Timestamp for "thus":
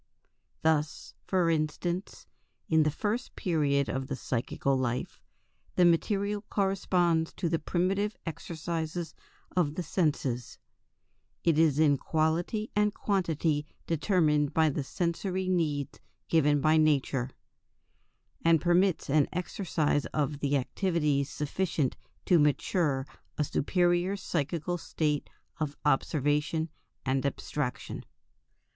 0.63-1.13